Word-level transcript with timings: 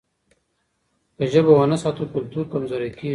که 1.17 1.25
ژبه 1.33 1.51
ونه 1.59 1.77
ساتو 1.83 2.03
کلتور 2.13 2.45
کمزوری 2.51 2.89
کېږي. 2.97 3.09